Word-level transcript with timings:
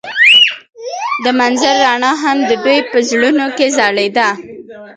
د 1.23 1.25
منظر 1.39 1.75
رڼا 1.85 2.13
هم 2.23 2.37
د 2.49 2.51
دوی 2.63 2.79
په 2.91 2.97
زړونو 3.09 3.45
کې 3.57 3.67
ځلېده. 3.77 4.29